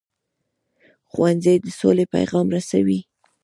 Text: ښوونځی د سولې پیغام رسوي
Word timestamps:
ښوونځی 1.11 1.55
د 1.61 1.67
سولې 1.79 2.05
پیغام 2.13 2.47
رسوي 2.55 2.99